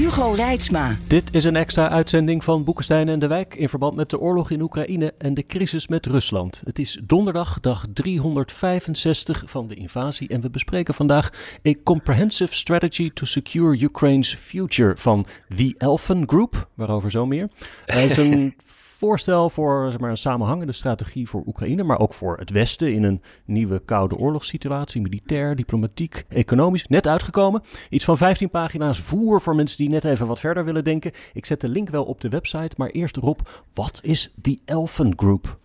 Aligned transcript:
Hugo 0.00 0.30
Reitsma. 0.30 0.96
Dit 1.06 1.34
is 1.34 1.44
een 1.44 1.56
extra 1.56 1.88
uitzending 1.88 2.44
van 2.44 2.64
Boekenstein 2.64 3.08
en 3.08 3.18
de 3.18 3.26
Wijk 3.26 3.54
in 3.54 3.68
verband 3.68 3.96
met 3.96 4.10
de 4.10 4.18
oorlog 4.18 4.50
in 4.50 4.60
Oekraïne 4.60 5.14
en 5.18 5.34
de 5.34 5.46
crisis 5.46 5.88
met 5.88 6.06
Rusland. 6.06 6.62
Het 6.64 6.78
is 6.78 6.98
donderdag, 7.02 7.60
dag 7.60 7.84
365 7.92 9.42
van 9.46 9.68
de 9.68 9.74
invasie 9.74 10.28
en 10.28 10.40
we 10.40 10.50
bespreken 10.50 10.94
vandaag 10.94 11.30
A 11.68 11.72
Comprehensive 11.84 12.54
Strategy 12.54 13.10
to 13.14 13.26
Secure 13.26 13.78
Ukraine's 13.78 14.34
Future 14.34 14.96
van 14.96 15.26
The 15.56 15.74
Elfen 15.78 16.22
Group, 16.26 16.68
waarover 16.74 17.10
zo 17.10 17.26
meer. 17.26 17.48
Het 17.86 18.10
is 18.10 18.16
een 18.16 18.54
voorstel 19.00 19.50
voor 19.50 19.88
zeg 19.90 20.00
maar, 20.00 20.10
een 20.10 20.16
samenhangende 20.16 20.72
strategie 20.72 21.28
voor 21.28 21.42
Oekraïne, 21.46 21.82
maar 21.82 21.98
ook 21.98 22.14
voor 22.14 22.38
het 22.38 22.50
Westen 22.50 22.94
in 22.94 23.02
een 23.02 23.22
nieuwe 23.44 23.78
koude 23.84 24.16
oorlogssituatie, 24.16 25.00
militair, 25.00 25.56
diplomatiek, 25.56 26.24
economisch. 26.28 26.86
Net 26.86 27.06
uitgekomen. 27.06 27.62
Iets 27.90 28.04
van 28.04 28.16
15 28.16 28.50
pagina's 28.50 28.98
voer 28.98 29.40
voor 29.40 29.54
mensen 29.54 29.78
die 29.78 29.88
net 29.88 30.04
even 30.04 30.26
wat 30.26 30.40
verder 30.40 30.64
willen 30.64 30.84
denken. 30.84 31.12
Ik 31.32 31.46
zet 31.46 31.60
de 31.60 31.68
link 31.68 31.88
wel 31.88 32.04
op 32.04 32.20
de 32.20 32.28
website, 32.28 32.74
maar 32.76 32.88
eerst 32.88 33.16
Rob, 33.16 33.40
wat 33.74 34.00
is 34.02 34.32
die 34.34 34.62
Elfen 34.64 35.12
Group? 35.16 35.58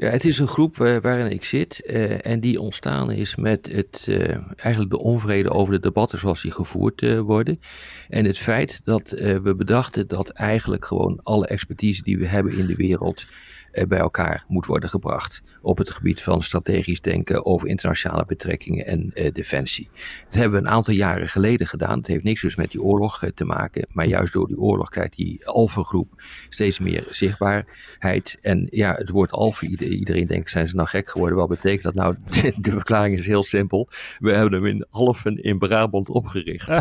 Ja, 0.00 0.10
het 0.10 0.24
is 0.24 0.38
een 0.38 0.48
groep 0.48 0.78
uh, 0.78 0.96
waarin 1.00 1.30
ik 1.30 1.44
zit 1.44 1.82
uh, 1.84 2.26
en 2.26 2.40
die 2.40 2.60
ontstaan 2.60 3.10
is 3.10 3.36
met 3.36 3.68
het, 3.72 4.06
uh, 4.08 4.36
eigenlijk 4.56 4.90
de 4.90 4.98
onvrede 4.98 5.50
over 5.50 5.72
de 5.72 5.80
debatten 5.80 6.18
zoals 6.18 6.42
die 6.42 6.50
gevoerd 6.50 7.18
worden. 7.18 7.60
En 8.08 8.24
het 8.24 8.38
feit 8.38 8.80
dat 8.84 9.10
we 9.10 9.54
bedachten 9.56 10.08
dat 10.08 10.28
eigenlijk 10.28 10.84
gewoon 10.84 11.20
alle 11.22 11.46
expertise 11.46 12.02
die 12.02 12.18
we 12.18 12.26
hebben 12.26 12.52
in 12.58 12.66
de 12.66 12.74
wereld 12.74 13.24
eh, 13.28 13.49
bij 13.88 13.98
elkaar 13.98 14.44
moet 14.48 14.66
worden 14.66 14.88
gebracht 14.88 15.42
op 15.62 15.78
het 15.78 15.90
gebied 15.90 16.22
van 16.22 16.42
strategisch 16.42 17.00
denken 17.00 17.44
over 17.46 17.68
internationale 17.68 18.24
betrekkingen 18.26 18.86
en 18.86 19.10
uh, 19.14 19.32
defensie. 19.32 19.88
Dat 20.24 20.34
hebben 20.34 20.60
we 20.60 20.66
een 20.66 20.72
aantal 20.72 20.94
jaren 20.94 21.28
geleden 21.28 21.66
gedaan. 21.66 21.98
Het 21.98 22.06
heeft 22.06 22.24
niks 22.24 22.40
dus 22.40 22.56
met 22.56 22.70
die 22.70 22.82
oorlog 22.82 23.24
uh, 23.24 23.30
te 23.30 23.44
maken, 23.44 23.86
maar 23.92 24.06
juist 24.06 24.32
door 24.32 24.46
die 24.46 24.58
oorlog 24.58 24.88
krijgt 24.88 25.16
die 25.16 25.46
Alpha-groep 25.46 26.22
steeds 26.48 26.78
meer 26.78 27.06
zichtbaarheid. 27.08 28.38
En 28.40 28.66
ja, 28.70 28.94
het 28.94 29.08
woord 29.08 29.32
Alpha, 29.32 29.66
iedereen 29.66 30.26
denkt, 30.26 30.50
zijn 30.50 30.68
ze 30.68 30.76
nou 30.76 30.88
gek 30.88 31.10
geworden? 31.10 31.38
Wat 31.38 31.48
betekent 31.48 31.82
dat 31.82 31.94
nou? 31.94 32.16
De, 32.30 32.52
de 32.60 32.70
verklaring 32.70 33.18
is 33.18 33.26
heel 33.26 33.44
simpel. 33.44 33.88
We 34.18 34.32
hebben 34.32 34.52
hem 34.52 34.66
in 34.66 34.86
Alphen 34.90 35.42
in 35.42 35.58
Brabant 35.58 36.08
opgericht. 36.08 36.68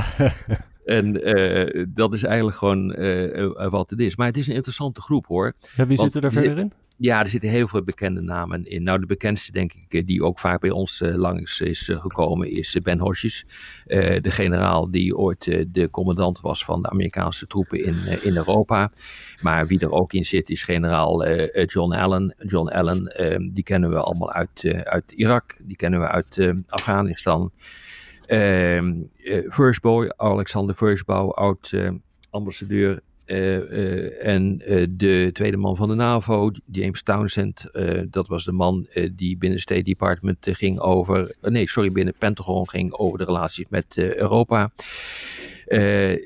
En 0.90 1.38
uh, 1.38 1.86
dat 1.90 2.14
is 2.14 2.23
eigenlijk 2.23 2.58
gewoon 2.58 2.95
uh, 3.00 3.70
wat 3.70 3.90
het 3.90 4.00
is. 4.00 4.16
Maar 4.16 4.28
het 4.28 4.38
is 4.38 4.48
een 4.48 4.54
interessante 4.54 5.02
groep 5.02 5.26
hoor. 5.26 5.54
Ja, 5.76 5.88
wie 5.88 5.98
zitten 5.98 6.22
er 6.22 6.32
verder 6.32 6.58
in? 6.58 6.72
Ja, 6.98 7.20
er 7.20 7.30
zitten 7.30 7.50
heel 7.50 7.68
veel 7.68 7.84
bekende 7.84 8.22
namen 8.22 8.66
in. 8.66 8.84
Nou, 8.84 9.00
de 9.00 9.06
bekendste, 9.06 9.52
denk 9.52 9.73
ik, 9.73 10.08
die 10.08 10.23
ook 10.23 10.40
vaak 10.40 10.62
bij 10.62 10.70
ons 10.70 11.02
uh, 11.02 11.16
langs 11.16 11.62
is 11.62 11.90
gekomen, 11.94 12.52
is 12.52 12.78
Ben 12.84 13.00
Hodges. 13.00 13.45
de 13.86 14.22
generaal 14.23 14.92
die 14.92 15.17
ooit 15.17 15.66
de 15.73 15.90
commandant 15.92 16.42
was 16.42 16.66
van 16.66 16.82
de 16.82 16.90
Amerikaanse 16.90 17.48
troepen 17.48 17.84
in, 17.84 17.95
in 18.22 18.36
Europa. 18.36 18.92
Maar 19.42 19.67
wie 19.67 19.80
er 19.80 19.92
ook 19.92 20.14
in 20.14 20.26
zit, 20.26 20.50
is 20.50 20.64
generaal 20.64 21.28
John 21.66 21.94
Allen. 21.94 22.36
John 22.38 22.67
Allen, 22.67 23.06
ehm, 23.06 23.50
die 23.54 23.64
kennen 23.64 23.89
we 23.89 24.00
allemaal 24.02 24.32
uit, 24.32 24.83
uit 24.83 25.11
Irak, 25.11 25.58
die 25.61 25.76
kennen 25.76 26.00
we 26.00 26.08
uit 26.08 26.54
Afghanistan. 26.67 27.52
Uh, 28.30 28.82
Firstbow, 29.50 30.08
Alexander 30.17 30.76
Firstbow, 30.76 31.30
oud 31.30 31.72
uh, 31.72 31.90
ambassadeur. 32.30 33.00
Uh, 33.26 34.26
en 34.26 34.58
de 34.98 35.30
tweede 35.34 35.58
man 35.58 35.76
van 35.76 35.88
de 35.88 35.95
NAVO, 35.95 36.52
James 36.72 37.04
Townsend, 37.04 37.66
dat 38.10 38.28
was 38.28 38.45
de 38.45 38.52
man 38.52 38.88
die 39.16 39.38
binnen 39.38 39.60
State 39.60 39.82
Department 39.82 40.48
ging 40.52 40.80
over, 40.80 41.36
nee, 41.42 41.70
sorry, 41.70 41.92
binnen 41.92 42.14
Pentagon 42.18 42.70
ging 42.70 42.94
over 42.94 43.18
de 43.18 43.23
relaties 43.23 43.66
met 43.70 43.98
Europa. 43.98 44.72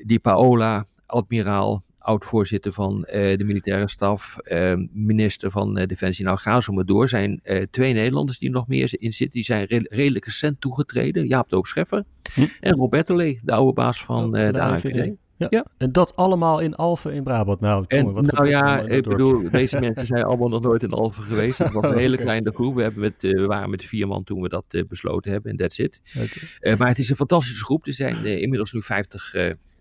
die 0.04 0.18
Paola, 0.22 0.86
admiraal, 1.06 1.82
oud-voorzitter 2.04 2.72
van 2.72 3.06
uh, 3.06 3.36
de 3.36 3.44
militaire 3.44 3.88
staf, 3.88 4.36
uh, 4.42 4.74
minister 4.92 5.50
van 5.50 5.78
uh, 5.78 5.86
Defensie. 5.86 6.24
Nou, 6.24 6.38
ga 6.38 6.60
zo 6.60 6.72
maar 6.72 6.84
door. 6.84 7.08
zijn 7.08 7.40
twee 7.70 7.92
Nederlanders 7.92 8.38
die 8.38 8.50
nog 8.50 8.68
meer 8.68 8.90
in 8.96 9.12
zitten. 9.12 9.34
Die 9.34 9.44
zijn 9.44 9.64
re 9.64 9.86
redelijk 9.90 10.24
recent 10.24 10.60
toegetreden. 10.60 11.26
Jaap 11.26 11.48
Doop 11.48 11.66
Scheffer 11.66 12.04
hm. 12.34 12.46
en 12.60 12.74
Roberto 12.74 13.16
Lee, 13.16 13.40
de 13.42 13.52
oude 13.52 13.72
baas 13.72 14.04
van 14.04 14.32
de, 14.32 14.52
de 14.52 14.60
AVD. 14.60 15.12
Ja. 15.36 15.46
ja. 15.50 15.66
En 15.76 15.92
dat 15.92 16.16
allemaal 16.16 16.60
in 16.60 16.74
Alphen 16.74 17.12
in 17.12 17.22
Brabant. 17.22 17.60
Nou, 17.60 17.84
en, 17.88 18.12
wat 18.12 18.32
nou 18.32 18.48
ja, 18.48 18.80
ik 18.80 19.02
bedoel, 19.02 19.50
deze 19.50 19.80
mensen 19.80 20.06
zijn 20.06 20.24
allemaal 20.24 20.48
nog 20.48 20.62
nooit 20.62 20.82
in 20.82 20.90
Alphen 20.90 21.22
geweest. 21.22 21.58
Het 21.58 21.72
was 21.72 21.84
een 21.84 21.96
hele 22.04 22.12
okay. 22.12 22.26
kleine 22.26 22.50
groep. 22.54 22.74
We, 22.74 22.82
hebben 22.82 23.00
met, 23.00 23.24
uh, 23.24 23.40
we 23.40 23.46
waren 23.46 23.70
met 23.70 23.84
vier 23.84 24.06
man 24.06 24.24
toen 24.24 24.40
we 24.40 24.48
dat 24.48 24.64
uh, 24.70 24.82
besloten 24.88 25.32
hebben 25.32 25.50
en 25.50 25.56
that's 25.56 25.78
it. 25.78 26.00
Okay. 26.14 26.28
Uh, 26.60 26.78
maar 26.78 26.88
het 26.88 26.98
is 26.98 27.10
een 27.10 27.16
fantastische 27.16 27.64
groep. 27.64 27.86
Er 27.86 27.92
zijn 27.92 28.24
inmiddels 28.24 28.72
nu 28.72 28.82
50 28.82 29.34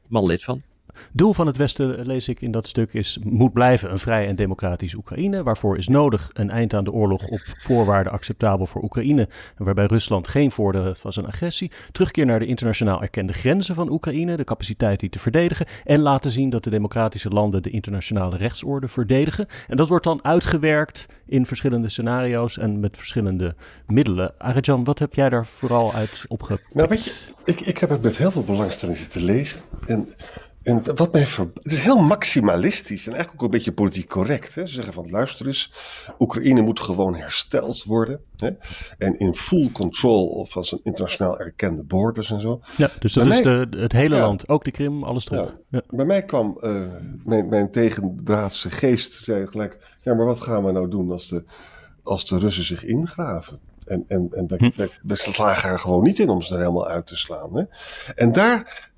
man 0.07 0.25
lid 0.25 0.44
van. 0.44 0.62
Doel 1.11 1.33
van 1.33 1.47
het 1.47 1.57
Westen, 1.57 2.05
lees 2.05 2.27
ik 2.27 2.41
in 2.41 2.51
dat 2.51 2.67
stuk, 2.67 2.93
is 2.93 3.19
moet 3.23 3.53
blijven 3.53 3.91
een 3.91 3.99
vrij 3.99 4.27
en 4.27 4.35
democratisch 4.35 4.93
Oekraïne. 4.93 5.43
Waarvoor 5.43 5.77
is 5.77 5.87
nodig 5.87 6.29
een 6.33 6.49
eind 6.49 6.73
aan 6.73 6.83
de 6.83 6.91
oorlog 6.91 7.27
op 7.27 7.41
voorwaarden 7.57 8.13
acceptabel 8.13 8.65
voor 8.65 8.83
Oekraïne. 8.83 9.29
Waarbij 9.57 9.85
Rusland 9.85 10.27
geen 10.27 10.51
voordeel 10.51 10.83
heeft 10.83 10.99
van 10.99 11.13
zijn 11.13 11.25
agressie. 11.25 11.71
Terugkeer 11.91 12.25
naar 12.25 12.39
de 12.39 12.45
internationaal 12.45 13.01
erkende 13.01 13.33
grenzen 13.33 13.75
van 13.75 13.91
Oekraïne, 13.91 14.37
de 14.37 14.43
capaciteit 14.43 14.99
die 14.99 15.09
te 15.09 15.19
verdedigen. 15.19 15.65
En 15.83 15.99
laten 15.99 16.31
zien 16.31 16.49
dat 16.49 16.63
de 16.63 16.69
democratische 16.69 17.29
landen 17.29 17.61
de 17.61 17.69
internationale 17.69 18.37
rechtsorde 18.37 18.87
verdedigen. 18.87 19.47
En 19.67 19.77
dat 19.77 19.89
wordt 19.89 20.03
dan 20.03 20.23
uitgewerkt 20.23 21.05
in 21.25 21.45
verschillende 21.45 21.89
scenario's 21.89 22.57
en 22.57 22.79
met 22.79 22.97
verschillende 22.97 23.55
middelen. 23.87 24.33
Arjan, 24.37 24.83
wat 24.83 24.99
heb 24.99 25.13
jij 25.13 25.29
daar 25.29 25.45
vooral 25.45 25.93
uit 25.93 26.25
opgepikt? 26.27 26.73
Nou, 26.73 26.87
weet 26.89 27.03
je, 27.03 27.13
ik, 27.45 27.61
ik 27.61 27.77
heb 27.77 27.89
het 27.89 28.01
met 28.01 28.17
heel 28.17 28.31
veel 28.31 28.43
belangstelling 28.43 28.97
zitten 28.97 29.23
lezen. 29.23 29.59
En 29.87 30.07
en 30.63 30.96
wat 30.96 31.13
mij 31.13 31.28
ver... 31.28 31.51
Het 31.53 31.72
is 31.72 31.79
heel 31.79 32.01
maximalistisch 32.01 33.07
en 33.07 33.13
eigenlijk 33.13 33.44
ook 33.44 33.50
een 33.50 33.57
beetje 33.57 33.74
politiek 33.74 34.09
correct. 34.09 34.56
Hè? 34.56 34.68
Ze 34.68 34.74
zeggen 34.74 34.94
van 34.94 35.09
luister 35.09 35.47
eens, 35.47 35.74
Oekraïne 36.19 36.62
moet 36.62 36.79
gewoon 36.79 37.16
hersteld 37.16 37.84
worden. 37.84 38.19
Hè? 38.38 38.50
En 38.97 39.19
in 39.19 39.35
full 39.35 39.72
control 39.72 40.46
van 40.50 40.63
zijn 40.63 40.81
internationaal 40.84 41.40
erkende 41.40 41.84
borders 41.84 42.31
en 42.31 42.41
zo. 42.41 42.62
Ja, 42.78 42.90
dus 43.00 43.13
dat 43.13 43.28
is 43.28 43.41
de, 43.41 43.68
het 43.69 43.91
hele 43.91 44.16
ja, 44.16 44.22
land, 44.22 44.47
ook 44.47 44.63
de 44.63 44.72
Krim, 44.72 45.03
alles 45.03 45.25
terug. 45.25 45.41
Ja. 45.41 45.56
Ja. 45.69 45.81
Bij 45.90 46.06
mij 46.06 46.24
kwam 46.24 46.57
uh, 46.62 46.81
mijn, 47.24 47.50
mijn 47.50 47.72
tegendraadse 47.72 48.69
geest, 48.69 49.24
zei 49.24 49.47
gelijk, 49.47 49.97
ja 50.01 50.13
maar 50.13 50.25
wat 50.25 50.41
gaan 50.41 50.63
we 50.63 50.72
nou 50.72 50.90
doen 50.90 51.12
als 51.12 51.28
de, 51.28 51.44
als 52.03 52.25
de 52.25 52.38
Russen 52.38 52.66
zich 52.66 52.84
ingraven? 52.84 53.59
En, 53.85 54.03
en, 54.07 54.27
en 54.31 54.47
we, 54.47 54.71
hm. 55.03 55.16
slagen 55.16 55.69
er 55.69 55.79
gewoon 55.79 56.03
niet 56.03 56.19
in 56.19 56.29
om 56.29 56.41
ze 56.41 56.53
er 56.53 56.59
helemaal 56.59 56.88
uit 56.88 57.07
te 57.07 57.16
slaan. 57.16 57.55
Hè? 57.55 57.63
En 58.16 58.31
daar, 58.31 58.89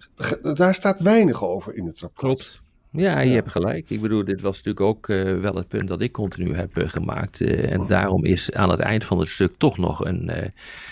daar 0.55 0.75
staat 0.75 0.99
weinig 0.99 1.43
over 1.43 1.75
in 1.75 1.85
het 1.85 1.99
rapport. 1.99 2.37
Klopt. 2.37 2.63
Ja, 2.95 3.19
je 3.19 3.29
ja. 3.29 3.35
hebt 3.35 3.51
gelijk. 3.51 3.89
Ik 3.89 4.01
bedoel, 4.01 4.25
dit 4.25 4.41
was 4.41 4.55
natuurlijk 4.55 4.85
ook 4.85 5.07
uh, 5.07 5.39
wel 5.39 5.55
het 5.55 5.67
punt 5.67 5.87
dat 5.87 6.01
ik 6.01 6.11
continu 6.11 6.55
heb 6.55 6.77
uh, 6.77 6.89
gemaakt. 6.89 7.39
Uh, 7.39 7.71
en 7.71 7.87
daarom 7.87 8.25
is 8.25 8.51
aan 8.51 8.69
het 8.69 8.79
eind 8.79 9.05
van 9.05 9.19
het 9.19 9.29
stuk 9.29 9.55
toch 9.57 9.77
nog 9.77 10.05
een, 10.05 10.31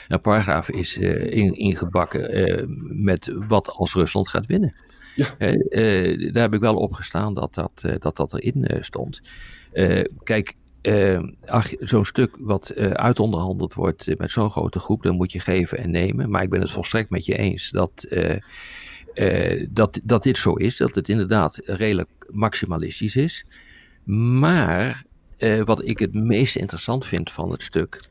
een 0.08 0.22
paragraaf 0.22 0.70
is, 0.70 0.98
in, 0.98 1.54
ingebakken 1.54 2.66
met 3.04 3.36
wat 3.48 3.70
als 3.70 3.94
Rusland 3.94 4.30
gaat 4.30 4.46
winnen. 4.46 4.76
Ja. 5.16 5.36
daar 6.32 6.42
heb 6.44 6.54
ik 6.54 6.60
wel 6.60 6.76
op 6.76 6.94
gestaan 6.94 7.34
dat 7.34 7.54
dat, 7.54 7.86
dat, 8.00 8.16
dat 8.16 8.34
erin 8.34 8.68
stond. 8.84 9.22
kijk, 10.24 10.56
uh, 10.84 11.24
zo'n 11.80 12.06
stuk 12.06 12.36
wat 12.40 12.72
uh, 12.76 12.90
uitonderhandeld 12.92 13.74
wordt 13.74 14.08
uh, 14.08 14.16
met 14.16 14.32
zo'n 14.32 14.52
grote 14.52 14.80
groep, 14.80 15.04
dan 15.04 15.16
moet 15.16 15.32
je 15.32 15.40
geven 15.40 15.78
en 15.78 15.92
nemen. 15.92 16.30
Maar 16.30 16.44
ik 16.44 16.50
ben 16.50 16.62
het 16.62 16.72
volstrekt 16.72 17.10
met 17.10 17.26
je 17.26 17.38
eens 17.38 17.70
dat, 17.70 18.08
dat, 19.70 20.00
dat 20.06 20.24
dit 20.24 20.38
zo 20.38 20.54
is, 20.54 20.78
dat 20.78 20.96
het 20.96 21.10
inderdaad 21.10 21.62
redelijk 21.64 22.10
maximalistisch 22.30 23.16
is. 23.16 23.46
Maar 24.04 25.04
wat 25.66 25.86
ik 25.86 26.00
het 26.00 26.14
meest 26.14 26.56
interessant 26.56 27.06
vind 27.06 27.32
van 27.32 27.52
het 27.52 27.64
stuk, 27.64 28.02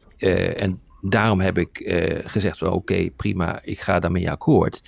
en 0.57 0.81
daarom 1.01 1.41
heb 1.41 1.59
ik 1.59 1.93
gezegd: 2.25 2.63
oké, 2.63 2.75
okay, 2.75 3.11
prima, 3.17 3.61
ik 3.63 3.81
ga 3.81 4.01
daarmee 4.01 4.31
akkoord 4.31 4.83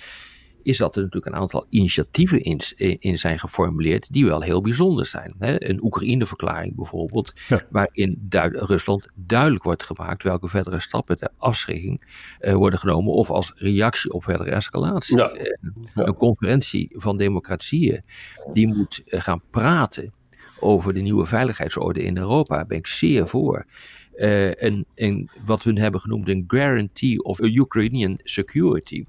is 0.65 0.77
dat 0.77 0.95
er 0.95 1.01
natuurlijk 1.01 1.33
een 1.33 1.41
aantal 1.41 1.65
initiatieven 1.69 2.41
in, 2.41 2.61
in 2.99 3.17
zijn 3.17 3.39
geformuleerd 3.39 4.13
die 4.13 4.25
wel 4.25 4.41
heel 4.41 4.61
bijzonder 4.61 5.05
zijn. 5.05 5.35
Hè? 5.39 5.69
Een 5.69 5.83
Oekraïne-verklaring 5.83 6.75
bijvoorbeeld, 6.75 7.33
waarin 7.69 8.27
Rusland 8.51 9.07
duidelijk 9.15 9.63
wordt 9.63 9.83
gemaakt 9.83 10.23
welke 10.23 10.47
verdere 10.47 10.79
stappen 10.79 11.17
ter 11.17 11.29
afschrikking 11.37 12.01
uh, 12.41 12.53
worden 12.53 12.79
genomen 12.79 13.13
of 13.13 13.29
als 13.29 13.51
reactie 13.55 14.11
op 14.11 14.23
verdere 14.23 14.49
escalatie. 14.51 15.17
Ja. 15.17 15.31
Een 15.93 16.15
conferentie 16.15 16.89
van 16.93 17.17
democratieën 17.17 18.03
die 18.53 18.67
moet 18.67 19.01
gaan 19.05 19.41
praten 19.49 20.13
over 20.59 20.93
de 20.93 20.99
nieuwe 20.99 21.25
veiligheidsorde 21.25 22.03
in 22.03 22.17
Europa, 22.17 22.55
daar 22.55 22.65
ben 22.65 22.77
ik 22.77 22.87
zeer 22.87 23.27
voor. 23.27 23.65
Uh, 24.15 24.63
en, 24.63 24.85
en, 24.95 25.29
wat 25.45 25.63
we 25.63 25.79
hebben 25.79 26.01
genoemd 26.01 26.29
een 26.29 26.43
Guarantee 26.47 27.23
of 27.23 27.39
Ukrainian 27.39 28.19
Security. 28.23 29.05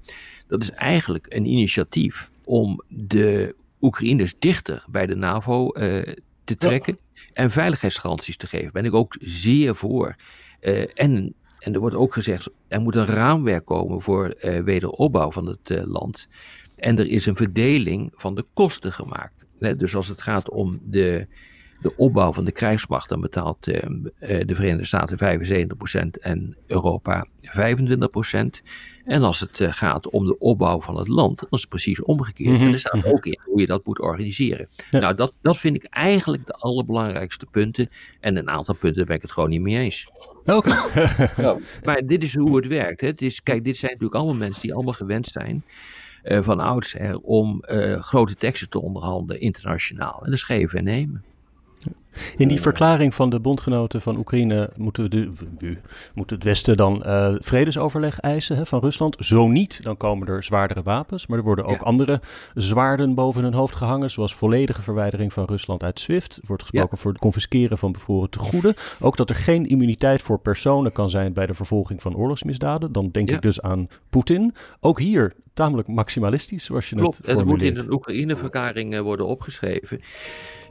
Dat 0.47 0.61
is 0.61 0.71
eigenlijk 0.71 1.25
een 1.29 1.45
initiatief 1.45 2.31
om 2.43 2.83
de 2.87 3.55
Oekraïners 3.81 4.35
dichter 4.39 4.85
bij 4.89 5.05
de 5.05 5.15
NAVO 5.15 5.63
uh, 5.63 6.01
te 6.43 6.55
trekken 6.55 6.97
en 7.33 7.51
veiligheidsgaranties 7.51 8.37
te 8.37 8.47
geven. 8.47 8.73
Ben 8.73 8.85
ik 8.85 8.93
ook 8.93 9.15
zeer 9.19 9.75
voor. 9.75 10.15
Uh, 10.61 10.81
en, 10.93 11.33
en 11.59 11.73
er 11.73 11.79
wordt 11.79 11.95
ook 11.95 12.13
gezegd, 12.13 12.49
er 12.67 12.81
moet 12.81 12.95
een 12.95 13.05
raamwerk 13.05 13.65
komen 13.65 14.01
voor 14.01 14.35
wederopbouw 14.63 15.31
van 15.31 15.45
het 15.45 15.81
land. 15.85 16.27
En 16.75 16.99
er 16.99 17.07
is 17.07 17.25
een 17.25 17.35
verdeling 17.35 18.11
van 18.15 18.35
de 18.35 18.45
kosten 18.53 18.93
gemaakt. 18.93 19.45
Dus 19.59 19.95
als 19.95 20.07
het 20.07 20.21
gaat 20.21 20.49
om 20.49 20.79
de, 20.83 21.27
de 21.81 21.97
opbouw 21.97 22.33
van 22.33 22.45
de 22.45 22.51
krijgsmacht, 22.51 23.09
dan 23.09 23.21
betaalt 23.21 23.67
uh, 23.67 23.75
de 24.19 24.55
Verenigde 24.55 24.85
Staten 24.85 25.39
75% 26.17 26.19
en 26.19 26.55
Europa 26.67 27.27
25%. 27.41 27.49
En 29.07 29.23
als 29.23 29.39
het 29.39 29.59
uh, 29.59 29.73
gaat 29.73 30.09
om 30.09 30.25
de 30.25 30.37
opbouw 30.37 30.81
van 30.81 30.97
het 30.97 31.07
land, 31.07 31.39
dan 31.39 31.49
is 31.49 31.59
het 31.59 31.69
precies 31.69 32.01
omgekeerd. 32.01 32.49
Mm 32.49 32.55
-hmm. 32.55 32.67
En 32.67 32.73
er 32.73 32.79
staat 32.79 33.05
ook 33.05 33.25
in 33.25 33.39
hoe 33.45 33.59
je 33.59 33.67
dat 33.67 33.85
moet 33.85 33.99
organiseren. 33.99 34.67
Ja. 34.89 34.99
Nou, 34.99 35.15
dat, 35.15 35.33
dat 35.41 35.57
vind 35.57 35.75
ik 35.75 35.83
eigenlijk 35.83 36.45
de 36.45 36.53
allerbelangrijkste 36.53 37.45
punten. 37.45 37.89
En 38.19 38.35
een 38.35 38.49
aantal 38.49 38.75
punten 38.75 39.05
ben 39.05 39.15
ik 39.15 39.21
het 39.21 39.31
gewoon 39.31 39.49
niet 39.49 39.61
mee 39.61 39.77
eens. 39.77 40.07
Oké. 40.45 40.75
ja. 41.41 41.57
Maar 41.83 42.05
dit 42.05 42.23
is 42.23 42.35
hoe 42.35 42.55
het 42.55 42.67
werkt. 42.67 43.01
Hè. 43.01 43.07
Het 43.07 43.21
is, 43.21 43.43
kijk, 43.43 43.63
dit 43.63 43.77
zijn 43.77 43.91
natuurlijk 43.91 44.19
allemaal 44.19 44.39
mensen 44.39 44.61
die 44.61 44.73
allemaal 44.73 44.93
gewend 44.93 45.27
zijn 45.27 45.63
uh, 46.23 46.43
van 46.43 46.59
oudsher 46.59 47.19
om 47.19 47.63
uh, 47.71 48.01
grote 48.01 48.35
teksten 48.35 48.69
te 48.69 48.81
onderhandelen 48.81 49.41
internationaal. 49.41 50.21
En 50.23 50.31
dus 50.31 50.43
geven 50.43 50.77
en 50.77 50.83
nemen. 50.83 51.23
In 52.37 52.47
die 52.47 52.61
verklaring 52.61 53.15
van 53.15 53.29
de 53.29 53.39
bondgenoten 53.39 54.01
van 54.01 54.17
Oekraïne 54.17 54.69
moeten 54.75 55.09
de, 55.09 55.31
moet 56.13 56.29
het 56.29 56.43
Westen 56.43 56.77
dan 56.77 57.03
uh, 57.05 57.35
vredesoverleg 57.39 58.19
eisen 58.19 58.57
hè, 58.57 58.65
van 58.65 58.79
Rusland. 58.79 59.15
Zo 59.19 59.47
niet, 59.47 59.83
dan 59.83 59.97
komen 59.97 60.27
er 60.27 60.43
zwaardere 60.43 60.83
wapens. 60.83 61.27
Maar 61.27 61.37
er 61.37 61.43
worden 61.43 61.65
ook 61.65 61.79
ja. 61.79 61.83
andere 61.83 62.21
zwaarden 62.53 63.13
boven 63.13 63.43
hun 63.43 63.53
hoofd 63.53 63.75
gehangen, 63.75 64.11
zoals 64.11 64.35
volledige 64.35 64.81
verwijdering 64.81 65.33
van 65.33 65.45
Rusland 65.45 65.83
uit 65.83 65.99
SWIFT. 65.99 66.37
Er 66.37 66.43
wordt 66.47 66.63
gesproken 66.63 66.89
ja. 66.91 67.01
voor 67.01 67.11
het 67.11 67.21
confisceren 67.21 67.77
van 67.77 67.91
bevroren 67.91 68.29
tegoeden. 68.29 68.73
Ook 68.99 69.17
dat 69.17 69.29
er 69.29 69.35
geen 69.35 69.67
immuniteit 69.67 70.21
voor 70.21 70.39
personen 70.39 70.91
kan 70.91 71.09
zijn 71.09 71.33
bij 71.33 71.45
de 71.45 71.53
vervolging 71.53 72.01
van 72.01 72.15
oorlogsmisdaden. 72.15 72.91
Dan 72.91 73.09
denk 73.11 73.29
ja. 73.29 73.35
ik 73.35 73.41
dus 73.41 73.61
aan 73.61 73.87
Poetin. 74.09 74.55
Ook 74.79 74.99
hier 74.99 75.33
tamelijk 75.53 75.87
maximalistisch, 75.87 76.65
zoals 76.65 76.89
je 76.89 76.95
Klopt, 76.95 77.17
het 77.17 77.25
formuleert. 77.25 77.61
het 77.61 77.75
moet 77.75 77.83
in 77.83 77.87
een 77.87 77.93
Oekraïne-verklaring 77.93 78.93
uh, 78.93 78.99
worden 78.99 79.25
opgeschreven. 79.25 80.01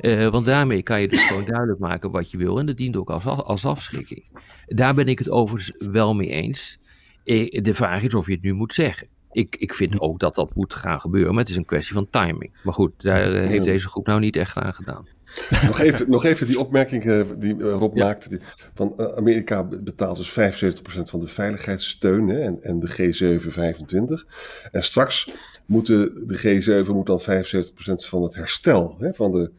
Uh, 0.01 0.29
want 0.29 0.45
daarmee 0.45 0.83
kan 0.83 1.01
je 1.01 1.09
dus 1.09 1.29
gewoon 1.37 1.51
duidelijk 1.51 1.81
maken 1.81 2.11
wat 2.11 2.31
je 2.31 2.37
wil. 2.37 2.59
En 2.59 2.67
dat 2.67 2.77
dient 2.77 2.97
ook 2.97 3.11
als, 3.11 3.25
als 3.25 3.65
afschrikking. 3.65 4.25
Daar 4.67 4.95
ben 4.95 5.09
ik 5.09 5.19
het 5.19 5.31
overigens 5.31 5.91
wel 5.93 6.15
mee 6.15 6.29
eens. 6.29 6.79
Uh, 7.25 7.63
de 7.63 7.75
vraag 7.75 8.03
is 8.03 8.15
of 8.15 8.27
je 8.27 8.33
het 8.33 8.43
nu 8.43 8.53
moet 8.53 8.73
zeggen. 8.73 9.09
Ik, 9.33 9.57
ik 9.59 9.75
vind 9.75 10.01
ook 10.01 10.19
dat 10.19 10.35
dat 10.35 10.55
moet 10.55 10.75
gaan 10.75 11.01
gebeuren, 11.01 11.31
maar 11.31 11.43
het 11.43 11.51
is 11.51 11.57
een 11.57 11.65
kwestie 11.65 11.95
van 11.95 12.11
timing. 12.11 12.51
Maar 12.63 12.75
goed, 12.75 12.93
daar 13.03 13.33
heeft 13.33 13.65
deze 13.65 13.89
groep 13.89 14.07
nou 14.07 14.21
niet 14.21 14.37
echt 14.37 14.57
aan 14.57 14.75
gedaan. 14.75 15.07
nog, 15.67 15.81
even, 15.81 16.11
nog 16.11 16.25
even 16.25 16.47
die 16.47 16.59
opmerking 16.59 17.05
uh, 17.05 17.23
die 17.39 17.63
Rob 17.63 17.97
ja. 17.97 18.05
maakte. 18.05 18.29
Die, 18.29 18.39
van 18.75 19.17
Amerika 19.17 19.65
betaalt 19.65 20.17
dus 20.17 20.31
75% 20.31 20.33
van 21.03 21.21
de 21.21 21.29
veiligheidssteun 21.29 22.29
hè, 22.29 22.41
en, 22.41 22.63
en 22.63 22.79
de 22.79 22.89
G7 23.41 23.47
25. 23.47 24.27
En 24.73 24.83
straks 24.85 25.31
moeten 25.67 26.27
de 26.27 26.85
G7 26.85 26.91
moet 26.91 27.07
dan 27.07 27.21
75% 27.21 27.25
van 27.95 28.23
het 28.23 28.35
herstel 28.35 28.97
hè, 28.99 29.15
van 29.15 29.33
de 29.33 29.51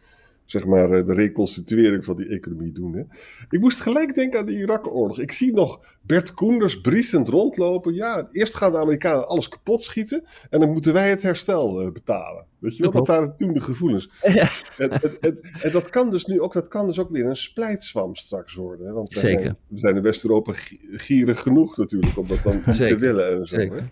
zeg 0.48 0.66
maar, 0.66 1.06
de 1.06 1.14
reconstituering 1.14 2.06
van 2.06 2.16
die 2.16 2.28
economie 2.28 2.72
doen. 2.72 2.94
Hè. 2.94 3.04
Ik 3.50 3.60
moest 3.60 3.82
gelijk 3.82 4.16
denken 4.16 4.40
aan 4.40 4.46
de 4.46 4.58
Irak-oorlog. 4.58 5.20
Ik 5.20 5.32
zie 5.32 5.54
nog 5.54 5.80
Bert 6.02 6.34
Koenders 6.34 6.82
briesend 6.82 7.28
rondlopen. 7.28 7.94
Ja, 7.94 8.28
eerst 8.32 8.56
gaan 8.56 8.72
de 8.72 8.78
Amerikanen 8.78 9.28
alles 9.28 9.50
kapot 9.50 9.84
schieten 9.84 10.24
en 10.50 10.60
dan 10.60 10.72
moeten 10.72 10.94
wij 10.94 11.10
het 11.10 11.22
herstel 11.22 11.82
uh, 11.82 11.92
betalen. 11.92 12.46
Weet 12.60 12.78
je 12.78 12.84
wel, 12.84 12.92
dat 12.92 13.08
waren 13.08 13.36
toen 13.36 13.54
de 13.54 13.62
gevoelens. 13.62 14.10
Ja. 14.38 14.50
En, 14.78 14.90
en, 14.90 15.18
en, 15.20 15.40
en, 15.62 15.72
dat 15.72 15.90
kan 15.90 16.10
dus 16.10 16.26
nu 16.26 16.42
ook, 16.42 16.54
dat 16.54 16.68
kan 16.68 16.88
dus 16.88 17.00
ook 17.00 17.10
weer 17.10 17.26
een 17.26 17.36
splijtswam 17.36 18.16
straks 18.16 18.54
worden. 18.56 18.88
Hè? 18.88 18.94
Want 18.94 19.14
we 19.14 19.20
Zeker. 19.20 19.42
Zijn, 19.42 19.58
we 19.68 19.80
zijn 19.80 19.96
in 19.96 20.02
West-Europa 20.02 20.52
gierig 20.92 21.40
genoeg 21.40 21.78
natuurlijk 21.78 22.18
om 22.18 22.28
dat 22.28 22.44
dan 22.44 22.74
Zeker. 22.74 22.88
te 22.88 22.98
willen 22.98 23.32
en 23.32 23.48
zo. 23.48 23.56
Zeker. 23.56 23.78
Hè? 23.78 23.86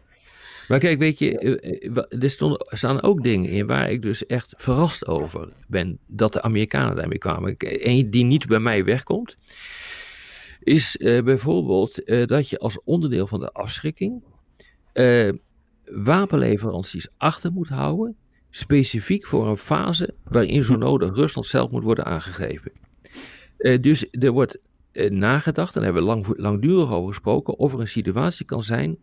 Maar 0.67 0.79
kijk, 0.79 0.99
weet 0.99 1.19
je, 1.19 1.39
er 2.19 2.77
staan 2.77 3.01
ook 3.01 3.23
dingen 3.23 3.49
in 3.49 3.67
waar 3.67 3.91
ik 3.91 4.01
dus 4.01 4.25
echt 4.25 4.53
verrast 4.57 5.07
over 5.07 5.49
ben 5.67 5.99
dat 6.07 6.33
de 6.33 6.41
Amerikanen 6.41 6.95
daarmee 6.95 7.17
kwamen. 7.17 7.55
Eén 7.57 8.09
die 8.09 8.23
niet 8.23 8.47
bij 8.47 8.59
mij 8.59 8.83
wegkomt, 8.83 9.37
is 10.59 10.95
uh, 10.99 11.23
bijvoorbeeld 11.23 12.09
uh, 12.09 12.25
dat 12.25 12.49
je 12.49 12.59
als 12.59 12.79
onderdeel 12.83 13.27
van 13.27 13.39
de 13.39 13.51
afschrikking 13.51 14.23
uh, 14.93 15.31
wapenleveranties 15.85 17.07
achter 17.17 17.51
moet 17.51 17.69
houden, 17.69 18.15
specifiek 18.49 19.27
voor 19.27 19.47
een 19.47 19.57
fase 19.57 20.13
waarin 20.23 20.63
zo 20.63 20.75
nodig 20.75 21.15
Rusland 21.15 21.47
zelf 21.47 21.71
moet 21.71 21.83
worden 21.83 22.05
aangegrepen. 22.05 22.71
dus 23.81 24.05
er 24.11 24.31
wordt 24.31 24.59
nagedacht, 25.09 25.75
en 25.75 25.81
daar 25.81 25.93
hebben 25.93 26.01
we 26.01 26.07
lang, 26.07 26.37
langdurig 26.37 26.91
over 26.91 27.07
gesproken, 27.07 27.57
of 27.57 27.73
er 27.73 27.79
een 27.79 27.87
situatie 27.87 28.45
kan 28.45 28.63
zijn 28.63 28.97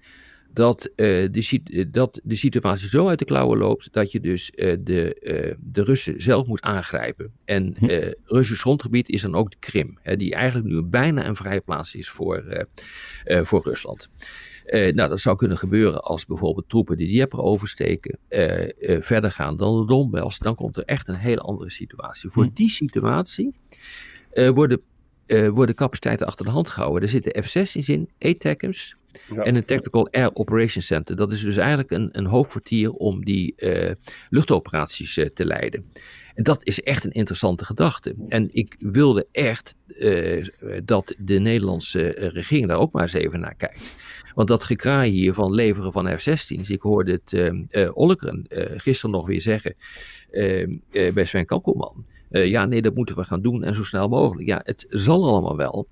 dat, 0.53 0.91
uh, 0.97 1.29
de, 1.31 1.89
dat 1.91 2.21
de 2.25 2.37
situatie 2.37 2.89
zo 2.89 3.09
uit 3.09 3.19
de 3.19 3.25
klauwen 3.25 3.59
loopt 3.59 3.93
dat 3.93 4.13
je 4.13 4.21
dus 4.21 4.53
uh, 4.55 4.77
de, 4.81 5.17
uh, 5.21 5.55
de 5.61 5.83
Russen 5.83 6.23
zelf 6.23 6.47
moet 6.47 6.61
aangrijpen. 6.61 7.33
En 7.45 7.75
hm. 7.79 8.13
Russisch 8.25 8.61
grondgebied 8.61 9.09
is 9.09 9.23
dan 9.23 9.35
ook 9.35 9.51
de 9.51 9.57
Krim, 9.61 9.99
hè, 10.03 10.17
die 10.17 10.35
eigenlijk 10.35 10.69
nu 10.69 10.83
bijna 10.83 11.27
een 11.27 11.37
vrije 11.37 11.61
plaats 11.61 11.95
is 11.95 12.11
voor, 12.11 12.67
voor 13.25 13.63
Rusland. 13.65 14.09
nou, 14.71 15.09
dat 15.09 15.21
zou 15.21 15.37
kunnen 15.37 15.59
gebeuren 15.59 16.03
als 16.03 16.27
bijvoorbeeld 16.27 16.69
troepen 16.69 16.97
die 16.97 17.09
Dnieper 17.09 17.39
oversteken 17.39 18.19
verder 19.01 19.31
gaan 19.31 19.57
dan 19.57 19.81
de 19.81 19.87
Donbass. 19.87 20.39
Dan 20.39 20.55
komt 20.55 20.77
er 20.77 20.85
echt 20.85 21.09
een 21.09 21.15
hele 21.15 21.41
andere 21.41 21.71
situatie. 21.71 22.31
Voor 22.31 22.45
hm. 22.45 22.51
die 22.55 22.71
situatie 22.71 23.55
worden, 24.35 24.81
worden 25.51 25.75
capaciteiten 25.75 26.27
achter 26.27 26.45
de 26.45 26.51
hand 26.51 26.69
gehouden. 26.69 27.03
Er 27.03 27.09
zitten 27.09 27.43
F-16's 27.43 27.89
in, 27.89 28.09
ATACMS, 28.19 28.97
En 29.37 29.55
een 29.55 29.65
Tactical 29.65 30.09
Air 30.11 30.35
Operations 30.35 30.87
Center. 30.87 31.17
Dat 31.17 31.33
is 31.33 31.41
dus 31.41 31.57
eigenlijk 31.57 31.91
een, 31.91 32.09
een 32.13 32.27
hoofdkwartier 32.27 32.93
om 32.93 33.25
die 33.25 33.55
uh, 33.57 33.91
luchtoperaties 34.31 35.17
uh, 35.17 35.27
te 35.27 35.45
leiden. 35.45 35.93
En 36.35 36.43
dat 36.43 36.67
is 36.67 36.83
echt 36.83 37.05
een 37.05 37.13
interessante 37.13 37.65
gedachte. 37.65 38.15
En 38.29 38.49
ik 38.53 38.75
wilde 38.79 39.27
echt 39.33 39.77
uh, 39.87 40.47
dat 40.85 41.15
de 41.19 41.39
Nederlandse 41.39 42.31
regering 42.33 42.69
daar 42.69 42.79
ook 42.79 42.93
maar 42.93 43.03
eens 43.03 43.13
even 43.13 43.41
naar 43.41 43.55
kijkt. 43.55 43.97
Want 44.35 44.49
dat 44.49 44.65
gekraai 44.65 45.11
hier 45.11 45.35
van 45.35 45.55
leveren 45.55 45.93
van 45.93 46.19
F-16's. 46.19 46.71
Ik 46.71 46.83
hoorde 46.83 47.21
het 47.25 47.95
Ollekren 47.95 48.47
gisteren 48.77 49.15
nog 49.15 49.27
weer 49.27 49.41
zeggen 49.41 49.75
bij 50.91 51.25
Sven 51.25 51.47
Kankelman. 51.47 52.05
ja, 52.31 52.67
nee, 52.67 52.83
dat 52.83 52.95
moeten 52.95 53.17
we 53.17 53.25
gaan 53.25 53.43
doen 53.43 53.65
en 53.65 53.75
zo 53.75 53.85
snel 53.85 54.09
mogelijk. 54.09 54.47
Ja, 54.49 54.61
het 54.65 54.87
zal 54.89 55.29
allemaal 55.29 55.57
wel. 55.57 55.89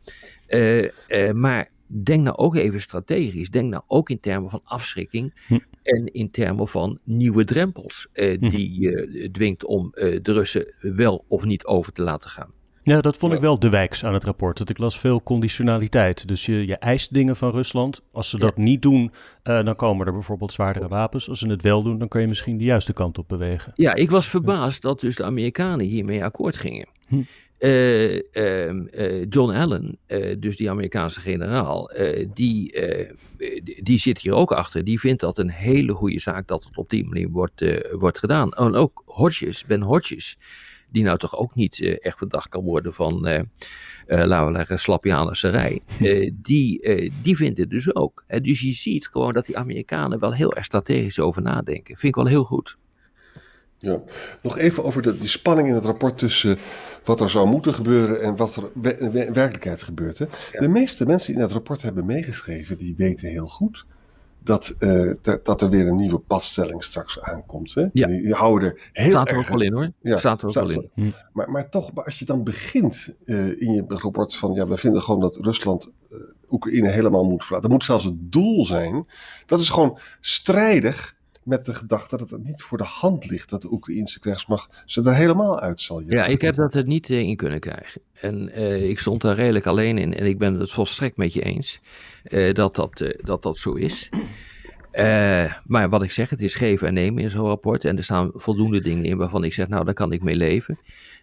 maar 1.33 1.71
denk 1.91 2.23
nou 2.23 2.37
ook 2.37 2.57
even 2.57 2.81
strategisch. 2.81 3.51
Denk 3.51 3.71
nou 3.71 3.83
ook 3.87 4.11
in 4.11 4.21
termen 4.21 4.51
van 4.51 4.61
afschrikking 4.65 5.35
hm. 5.47 5.59
en 5.83 6.07
in 6.13 6.31
termen 6.31 6.69
van 6.69 6.99
nieuwe 7.05 7.45
drempels 7.45 8.09
eh, 8.13 8.39
hm. 8.39 8.49
die 8.49 8.81
je 8.81 9.07
uh, 9.07 9.31
dwingt 9.31 9.65
om 9.65 9.93
uh, 9.95 10.19
de 10.23 10.33
Russen 10.33 10.75
wel 10.81 11.25
of 11.29 11.45
niet 11.45 11.65
over 11.65 11.93
te 11.93 12.03
laten 12.03 12.31
gaan. 12.31 12.51
Ja, 12.83 13.01
dat 13.01 13.17
vond 13.17 13.33
ik 13.33 13.41
wel 13.41 13.59
de 13.59 13.69
wijks 13.69 14.05
aan 14.05 14.15
het 14.15 14.25
rapport. 14.25 14.59
Dat 14.59 14.69
ik 14.69 14.79
las 14.79 14.99
veel 14.99 15.23
conditionaliteit. 15.23 16.29
Dus 16.29 16.47
je, 16.47 16.67
je 16.67 16.77
eist 16.77 17.15
dingen 17.15 17.37
van 17.37 17.51
Rusland. 17.51 18.03
Als 18.13 18.31
ze 18.31 18.39
dat 18.39 18.53
ja. 18.57 18.63
niet 18.63 18.83
doen, 18.83 19.13
uh, 19.45 19.65
dan 19.65 19.77
komen 19.77 20.07
er 20.07 20.13
bijvoorbeeld 20.13 20.53
zwaardere 20.53 20.89
wapens. 20.89 21.29
Als 21.29 21.39
ze 21.39 21.49
het 21.49 21.63
wel 21.63 21.83
doen, 21.83 21.99
dan 21.99 22.09
kan 22.09 22.21
je 22.21 22.27
misschien 22.27 22.59
de 22.59 22.65
juiste 22.65 22.93
kant 22.93 23.19
op 23.19 23.29
bewegen. 23.29 23.73
Ja, 23.75 23.95
ik 23.95 24.11
was 24.11 24.29
verbaasd 24.29 24.83
dat 24.83 25.01
dus 25.01 25.17
de 25.17 25.25
Amerikanen 25.25 25.87
hiermee 25.87 26.25
akkoord 26.25 26.57
gingen. 26.57 26.89
Hm. 27.09 27.23
Uh, 27.61 28.15
uh, 28.33 29.25
John 29.29 29.51
Allen, 29.51 29.99
uh, 30.07 30.37
dus 30.39 30.57
die 30.57 30.71
Amerikaanse 30.71 31.21
generaal, 31.21 31.91
die, 32.35 32.75
die 33.83 33.99
zit 33.99 34.19
hier 34.19 34.35
ook 34.35 34.53
achter. 34.53 34.85
Die 34.85 35.01
vindt 35.01 35.21
dat 35.21 35.39
een 35.39 35.51
hele 35.51 35.93
goede 35.93 36.21
zaak 36.21 36.47
dat 36.47 36.65
het 36.65 36.77
op 36.77 36.91
die 36.91 37.07
manier 37.07 37.29
wordt, 37.29 37.65
wordt 37.93 38.19
gedaan. 38.19 38.53
En 38.53 38.75
ook 38.75 39.03
Hodges, 39.07 39.65
Ben 39.65 39.81
Hodges, 39.81 40.39
die 40.89 41.03
nou 41.03 41.19
toch 41.19 41.37
ook 41.37 41.55
niet 41.55 41.99
echt 42.01 42.19
verdacht 42.19 42.49
kan 42.49 42.65
worden 42.65 42.95
van, 42.95 43.21
laten 44.07 44.47
we 44.47 44.57
zeggen, 44.57 44.79
slapjanerserij, 44.79 45.81
die, 46.43 47.13
die 47.23 47.37
vindt 47.37 47.59
het 47.59 47.71
dus 47.71 47.95
ook. 47.95 48.25
dus 48.43 48.61
je 48.61 48.73
ziet 48.73 49.09
gewoon 49.09 49.33
dat 49.33 49.47
die 49.47 49.59
Amerikanen 49.59 50.19
wel 50.19 50.35
heel 50.35 50.55
erg 50.55 50.65
strategisch 50.65 51.21
over 51.21 51.43
nadenken. 51.43 51.97
Vind 51.97 52.17
ik 52.17 52.23
wel 52.23 52.33
heel 52.33 52.45
goed. 52.45 52.77
Ja, 53.83 54.01
nog 54.43 54.59
even 54.59 54.85
over 54.85 55.03
de, 55.03 55.19
die 55.19 55.29
spanning 55.29 55.69
in 55.69 55.75
het 55.75 55.85
rapport 55.85 56.19
tussen 56.19 56.59
wat 57.05 57.21
er 57.21 57.31
zou 57.31 57.49
moeten 57.49 57.75
gebeuren 57.75 58.23
en 58.23 58.37
wat 58.37 58.57
er 58.57 59.01
in 59.01 59.33
werkelijkheid 59.33 59.83
gebeurt. 59.83 60.19
Hè? 60.19 60.27
De 60.53 60.69
meeste 60.69 61.07
mensen 61.07 61.27
die 61.27 61.37
in 61.37 61.43
het 61.43 61.53
rapport 61.53 61.83
hebben 61.83 62.07
meegeschreven, 62.07 62.79
die 62.79 62.95
weten 62.97 63.29
heel 63.29 63.47
goed 63.47 63.85
dat, 64.43 64.75
uh, 64.79 65.13
dat 65.43 65.63
er 65.63 65.71
weer 65.71 65.87
een 65.87 65.97
nieuwe 65.97 66.19
passtelling 66.19 66.85
straks 66.85 67.21
aankomt. 67.21 67.75
Hè? 67.75 67.87
Ja. 67.93 68.07
Die, 68.07 68.35
houden 68.35 68.69
er 68.69 68.91
heel 68.93 69.11
staat 69.11 69.29
er 69.29 69.35
erg... 69.35 69.43
ook 69.43 69.49
wel 69.49 69.67
in 69.67 69.73
hoor. 69.73 69.93
Ja, 70.01 70.19
staat 70.19 70.43
er 70.43 70.49
ook 70.49 70.55
wel 70.55 70.71
in. 70.71 70.91
Hm. 70.95 71.11
Maar, 71.33 71.51
maar 71.51 71.69
toch, 71.69 71.91
als 71.95 72.19
je 72.19 72.25
dan 72.25 72.45
begint 72.45 73.15
uh, 73.25 73.61
in 73.61 73.73
je 73.73 73.85
rapport 73.87 74.37
van, 74.37 74.53
ja, 74.53 74.67
we 74.67 74.77
vinden 74.77 75.03
gewoon 75.03 75.21
dat 75.21 75.37
Rusland 75.37 75.91
uh, 76.13 76.19
Oekraïne 76.51 76.89
helemaal 76.89 77.25
moet 77.25 77.45
verlaten. 77.45 77.63
Dat 77.63 77.79
moet 77.79 77.85
zelfs 77.85 78.05
het 78.05 78.33
doel 78.33 78.67
zijn. 78.67 79.07
Dat 79.47 79.61
is 79.61 79.69
gewoon 79.69 79.99
strijdig 80.21 81.19
met 81.43 81.65
de 81.67 81.75
gedachte 81.75 82.17
dat 82.17 82.31
het 82.31 82.43
niet 82.43 82.63
voor 82.63 82.79
de 82.79 82.85
hand 82.85 83.31
ligt 83.31 83.51
dat 83.51 83.63
de 83.63 83.73
Oekraïnse 83.73 84.21
krijgsmacht 84.21 84.83
ze 84.85 85.03
er 85.03 85.15
helemaal 85.15 85.61
uit 85.61 85.81
zal 85.81 86.01
jagen. 86.01 86.17
Ja, 86.17 86.27
ik 86.27 86.41
heb 86.41 86.55
dat 86.55 86.75
er 86.75 86.87
niet 86.87 87.09
in 87.09 87.37
kunnen 87.37 87.61
krijgen. 87.61 88.01
En 88.13 88.51
uh, 88.59 88.89
ik 88.89 88.99
stond 88.99 89.21
daar 89.21 89.35
redelijk 89.35 89.67
alleen 89.67 89.99
in 89.99 90.15
en 90.15 90.27
ik 90.27 90.39
ben 90.39 90.55
het 90.55 90.71
volstrekt 90.71 91.17
met 91.17 91.33
je 91.33 91.43
eens 91.43 91.81
uh, 92.25 92.55
dat, 92.55 92.75
dat, 92.75 93.05
dat 93.17 93.43
dat 93.43 93.59
zo 93.59 93.73
is. 93.73 94.09
Maar 95.65 95.89
wat 95.89 96.03
ik 96.03 96.11
zeg, 96.11 96.31
het 96.31 96.41
is 96.41 96.55
geven 96.55 96.89
en 96.89 96.95
nemen 96.95 97.23
in 97.23 97.31
zo'n 97.31 97.47
rapport. 97.47 97.85
En 97.85 97.97
er 97.97 98.05
staan 98.05 98.31
voldoende 98.35 98.81
dingen 98.81 99.05
in 99.05 99.17
waarvan 99.17 99.45
ik 99.45 99.53
zeg, 99.53 99.69
nou, 99.69 99.85
daar 99.85 99.95
kan 99.95 100.13
ik 100.13 100.23
mee 100.23 100.37
leven. 100.37 100.79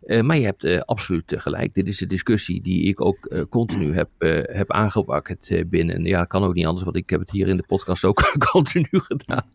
Uh, 0.05 0.21
maar 0.21 0.37
je 0.37 0.45
hebt 0.45 0.63
uh, 0.63 0.79
absoluut 0.79 1.33
gelijk. 1.37 1.73
Dit 1.73 1.87
is 1.87 1.97
de 1.97 2.07
discussie 2.07 2.61
die 2.61 2.83
ik 2.83 3.01
ook 3.01 3.45
continu 3.49 3.93
heb, 3.93 4.09
heb 4.51 4.71
aangewakkerd 4.71 5.63
binnen. 5.67 6.05
Ja, 6.05 6.25
kan 6.25 6.43
ook 6.43 6.53
niet 6.53 6.65
anders, 6.65 6.83
want 6.83 6.95
ik 6.95 7.09
heb 7.09 7.19
het 7.19 7.31
hier 7.31 7.47
in 7.47 7.57
de 7.57 7.63
podcast 7.67 8.05
ook 8.05 8.37
continu 8.51 8.87
gedaan. 8.91 9.45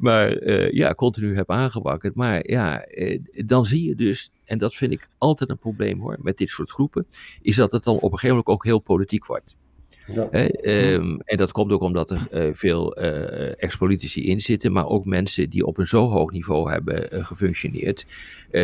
Maar 0.00 0.48
ja, 0.74 0.94
continu 0.94 1.36
heb 1.36 1.50
aangewakkerd. 1.50 2.14
Maar 2.14 2.50
ja, 2.50 2.86
dan 3.46 3.66
zie 3.66 3.84
je 3.88 3.94
dus, 3.94 4.30
en 4.44 4.58
dat 4.58 4.74
vind 4.74 4.92
ik 4.92 5.08
altijd 5.18 5.50
een 5.50 5.58
probleem 5.58 6.00
hoor, 6.00 6.16
met 6.22 6.36
dit 6.36 6.48
soort 6.48 6.70
groepen, 6.70 7.06
is 7.42 7.56
dat 7.56 7.72
het 7.72 7.84
dan 7.84 7.94
op 7.94 8.02
een 8.02 8.18
gegeven 8.18 8.28
moment 8.28 8.46
ook 8.46 8.64
heel 8.64 8.78
politiek 8.78 9.26
wordt. 9.26 9.56
Ja. 10.14 10.48
Um, 10.62 11.20
en 11.20 11.36
dat 11.36 11.52
komt 11.52 11.72
ook 11.72 11.80
omdat 11.80 12.10
er 12.10 12.28
uh, 12.32 12.54
veel 12.54 13.02
uh, 13.02 13.62
ex-politici 13.62 14.24
in 14.24 14.40
zitten, 14.40 14.72
maar 14.72 14.86
ook 14.86 15.04
mensen 15.04 15.50
die 15.50 15.66
op 15.66 15.78
een 15.78 15.86
zo 15.86 16.08
hoog 16.08 16.32
niveau 16.32 16.70
hebben 16.70 17.14
uh, 17.14 17.26
gefunctioneerd, 17.26 18.06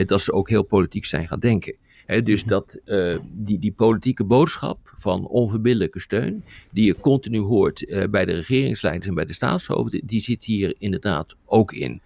dat 0.06 0.20
ze 0.20 0.32
ook 0.32 0.48
heel 0.48 0.62
politiek 0.62 1.04
zijn 1.04 1.28
gaan 1.28 1.38
denken. 1.38 1.74
He, 2.06 2.22
dus 2.22 2.44
dat, 2.44 2.78
die, 3.22 3.58
die 3.58 3.72
politieke 3.72 4.24
boodschap 4.24 4.94
van 4.96 5.26
onverbiddelijke 5.26 6.00
steun, 6.00 6.44
die 6.70 6.86
je 6.86 7.00
continu 7.00 7.38
hoort 7.38 8.06
bij 8.10 8.24
de 8.24 8.32
regeringsleiders 8.32 9.08
en 9.08 9.14
bij 9.14 9.24
de 9.24 9.32
staatshoofden, 9.32 10.00
die 10.04 10.20
zit 10.20 10.44
hier 10.44 10.74
inderdaad 10.78 11.36
ook 11.44 11.72
in. 11.72 12.00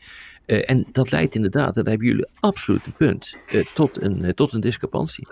Uh, 0.48 0.70
en 0.70 0.86
dat 0.92 1.10
leidt 1.10 1.34
inderdaad, 1.34 1.74
dat 1.74 1.86
hebben 1.86 2.06
jullie 2.06 2.26
absoluut 2.40 2.86
een 2.86 2.92
punt, 2.92 3.36
uh, 3.52 3.64
tot, 3.74 4.02
een, 4.02 4.24
uh, 4.24 4.30
tot 4.30 4.52
een 4.52 4.60
discrepantie. 4.60 5.26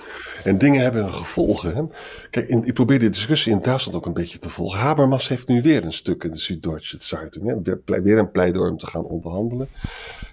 En 0.44 0.58
dingen 0.58 0.80
hebben 0.80 1.12
gevolgen. 1.12 1.74
Hè? 1.74 1.82
Kijk, 2.30 2.48
ik 2.48 2.74
probeer 2.74 2.98
die 2.98 3.10
discussie 3.10 3.52
in 3.52 3.60
Duitsland 3.62 3.96
ook 3.96 4.06
een 4.06 4.12
beetje 4.12 4.38
te 4.38 4.48
volgen. 4.48 4.78
Habermas 4.78 5.28
heeft 5.28 5.48
nu 5.48 5.62
weer 5.62 5.84
een 5.84 5.92
stuk 5.92 6.24
in 6.24 6.30
de 6.30 6.38
Süddeutsche 6.38 6.96
Zeitung. 6.98 7.46
Hè? 7.46 8.02
Weer 8.02 8.18
een 8.18 8.30
pleidooi 8.30 8.70
om 8.70 8.78
te 8.78 8.86
gaan 8.86 9.04
onderhandelen. 9.04 9.68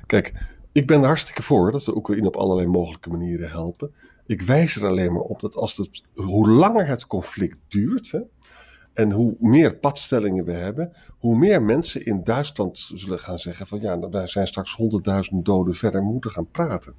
Kijk, 0.05 0.33
ik 0.71 0.87
ben 0.87 1.01
er 1.01 1.07
hartstikke 1.07 1.43
voor 1.43 1.71
dat 1.71 1.85
we 1.85 1.95
Oekraïne 1.95 2.27
op 2.27 2.35
allerlei 2.35 2.67
mogelijke 2.67 3.09
manieren 3.09 3.49
helpen. 3.49 3.93
Ik 4.25 4.41
wijs 4.41 4.75
er 4.75 4.87
alleen 4.87 5.13
maar 5.13 5.21
op 5.21 5.41
dat 5.41 5.55
als 5.55 5.77
het, 5.77 6.03
hoe 6.13 6.49
langer 6.49 6.87
het 6.87 7.07
conflict 7.07 7.57
duurt, 7.67 8.11
hè, 8.11 8.19
en 8.93 9.11
hoe 9.11 9.35
meer 9.39 9.75
padstellingen 9.75 10.45
we 10.45 10.51
hebben, 10.51 10.93
hoe 11.17 11.37
meer 11.37 11.61
mensen 11.61 12.05
in 12.05 12.23
Duitsland 12.23 12.89
zullen 12.93 13.19
gaan 13.19 13.39
zeggen 13.39 13.67
van 13.67 13.79
ja, 13.79 14.09
wij 14.09 14.27
zijn 14.27 14.47
straks 14.47 14.75
honderdduizend 14.75 15.45
doden 15.45 15.73
verder, 15.73 16.01
moeten 16.01 16.31
gaan 16.31 16.47
praten. 16.51 16.93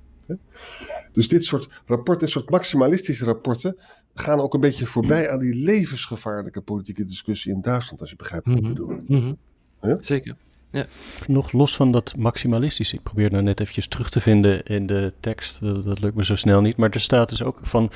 Dus 1.13 1.29
dit 1.29 1.45
soort 1.45 1.83
rapporten, 1.87 2.27
dit 2.27 2.35
soort 2.35 2.51
maximalistische 2.51 3.25
rapporten, 3.25 3.77
gaan 4.15 4.41
ook 4.41 4.55
een 4.55 4.61
beetje 4.61 4.87
voorbij 4.87 5.31
aan 5.31 5.39
die 5.39 5.55
levensgevaarlijke 5.55 6.61
politieke 6.61 7.05
discussie 7.05 7.53
in 7.53 7.61
Duitsland, 7.61 8.01
als 8.01 8.11
je 8.11 8.17
begrijpt 8.17 8.47
wat 8.47 8.57
ik 8.57 8.63
bedoel. 8.63 8.89
Mm 8.89 9.05
-hmm. 9.07 9.37
ja? 9.81 9.99
Zeker. 10.01 10.37
Ja. 10.75 10.87
Nog 11.27 11.53
los 11.53 11.77
van 11.77 11.93
dat 11.93 12.15
maximalistische. 12.17 12.95
Ik 12.97 13.03
probeer 13.03 13.31
nou 13.31 13.43
net 13.43 13.61
eventjes 13.61 13.87
terug 13.87 14.11
te 14.11 14.21
vinden 14.21 14.63
in 14.65 14.87
de 14.87 15.13
tekst. 15.21 15.61
Dat, 15.61 15.85
dat 15.85 16.01
lukt 16.01 16.15
me 16.17 16.25
zo 16.25 16.35
snel 16.35 16.61
niet. 16.61 16.77
Maar 16.77 16.91
er 16.91 17.01
staat 17.01 17.29
dus 17.29 17.43
ook 17.43 17.59
van... 17.63 17.91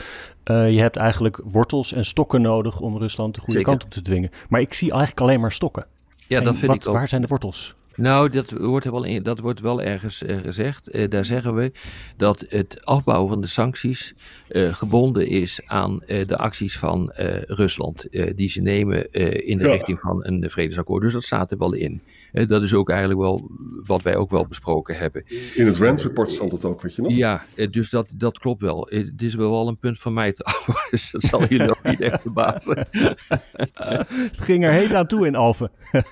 Uh, 0.50 0.70
je 0.73 0.80
hebt 0.80 0.97
eigenlijk 0.97 1.40
wortels 1.44 1.92
en 1.92 2.04
stokken 2.04 2.42
nodig 2.42 2.80
om 2.80 2.97
Rusland 2.99 3.35
de 3.35 3.40
goede 3.40 3.58
Zeker. 3.58 3.68
kant 3.70 3.85
op 3.85 3.90
te 3.90 4.02
dwingen. 4.02 4.30
Maar 4.49 4.61
ik 4.61 4.75
zie 4.75 4.90
eigenlijk 4.90 5.20
alleen 5.20 5.40
maar 5.40 5.52
stokken. 5.52 5.87
Ja, 6.26 6.38
En 6.38 6.44
dat 6.44 6.56
vind 6.56 6.66
wat, 6.73 6.80
ik 6.82 6.88
ook. 6.88 6.94
Waar 6.94 7.08
zijn 7.08 7.20
de 7.20 7.26
wortels? 7.26 7.75
Nou, 7.97 8.28
dat 8.30 8.50
wordt, 8.50 8.85
wel 8.85 9.04
in, 9.04 9.23
dat 9.23 9.38
wordt 9.38 9.61
wel 9.61 9.82
ergens 9.82 10.23
uh, 10.23 10.37
gezegd. 10.37 10.94
Uh, 10.94 11.08
daar 11.08 11.25
zeggen 11.25 11.54
we 11.54 11.73
dat 12.16 12.44
het 12.49 12.85
afbouwen 12.85 13.28
van 13.30 13.40
de 13.40 13.47
sancties 13.47 14.14
uh, 14.50 14.75
gebonden 14.75 15.26
is 15.28 15.61
aan 15.64 15.99
de 16.06 16.37
acties 16.37 16.78
van 16.78 17.11
Rusland. 17.47 18.06
die 18.35 18.49
ze 18.49 18.61
nemen 18.61 19.12
in 19.47 19.58
de 19.58 19.64
Ja. 19.64 19.70
richting 19.73 20.00
van 20.00 20.25
een 20.26 20.50
vredesakkoord. 20.50 21.02
Dus 21.02 21.12
dat 21.12 21.25
staat 21.25 21.50
er 21.50 21.58
wel 21.58 21.73
in. 21.73 22.00
Dat 22.32 22.62
is 22.62 22.75
ook 22.75 22.90
eigenlijk 22.90 23.20
wel 23.20 23.50
wat 23.85 24.02
wij 24.02 24.16
ook 24.16 24.30
wel 24.30 24.47
besproken 24.47 24.97
hebben. 24.97 25.23
In 25.54 25.66
het 25.66 25.76
Rand 25.76 26.02
Report 26.02 26.30
stond 26.30 26.52
het 26.52 26.64
ook, 26.64 26.82
weet 26.82 26.94
je 26.94 27.02
nog? 27.02 27.12
Ja, 27.12 27.44
eh, 27.54 27.70
dus 27.70 27.90
dat, 27.90 28.08
dat 28.14 28.38
klopt 28.38 28.61
wel. 28.61 28.88
Eh, 28.88 29.04
Het 29.04 29.23
is 29.23 29.35
wel 29.35 29.68
een 29.68 29.78
punt 29.78 29.99
van 29.99 30.12
mij 30.12 30.32
te 30.32 30.44
dus 30.90 31.11
dat 31.11 31.23
zal 31.23 31.47
jullie 31.47 31.70
ook 31.70 31.82
niet 31.82 32.00
echt 32.00 32.20
verbazen. 32.20 32.87
Het 33.73 34.40
ging 34.40 34.64
er 34.64 34.73
heet 34.73 34.94
aan 34.94 35.06
toe 35.06 35.26
in 35.26 35.35
Alphen. 35.35 35.70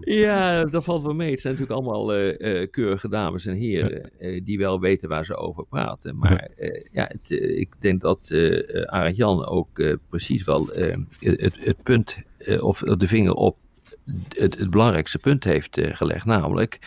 Ja, 0.00 0.64
dat 0.64 0.84
valt 0.84 1.02
wel 1.02 1.14
mee. 1.14 1.30
Het 1.30 1.40
zijn 1.40 1.54
natuurlijk 1.54 1.80
allemaal 1.80 2.14
eh, 2.14 2.62
eh, 2.62 2.70
keurige 2.70 3.08
dames 3.08 3.46
en 3.46 3.54
heren 3.54 4.18
eh, 4.18 4.40
die 4.44 4.58
wel 4.58 4.80
weten 4.80 5.08
waar 5.08 5.24
ze 5.24 5.36
over 5.36 5.66
praten. 5.66 6.18
Maar 6.18 6.48
eh, 6.56 6.84
ja, 6.90 7.10
het, 7.12 7.30
ik 7.30 7.74
denk 7.80 8.00
dat 8.00 8.28
eh 8.30 8.46
eh, 8.46 8.82
Arend 8.82 9.16
Jan 9.16 9.46
ook 9.46 9.78
eh, 9.78 9.94
precies 10.08 10.44
wel 10.44 10.66
het, 11.20 11.56
het 11.64 11.82
punt 11.82 12.16
eh, 12.38 12.62
of 12.64 12.78
de 12.78 13.06
vinger 13.08 13.32
op 13.32 13.56
het, 14.28 14.58
het 14.58 14.70
belangrijkste 14.70 15.18
punt 15.18 15.44
heeft 15.44 15.78
eh, 15.78 15.94
gelegd. 15.94 16.24
Namelijk, 16.24 16.78